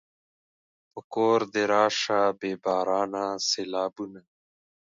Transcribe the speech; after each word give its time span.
په 0.91 0.99
کور 1.13 1.39
دې 1.53 1.63
راشه 1.73 2.21
بې 2.39 2.51
بارانه 2.63 3.23
سېلابونه 3.49 4.21